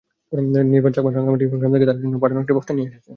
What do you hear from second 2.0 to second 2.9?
জন্য পাঠানো একটি বস্তা নিতে